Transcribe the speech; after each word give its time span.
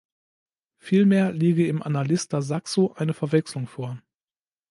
Vielmehr 0.79 1.31
liege 1.31 1.67
im 1.67 1.83
Annalista 1.83 2.41
Saxo 2.41 2.93
eine 2.97 3.13
Verwechslung 3.13 3.67
vor. 3.67 4.01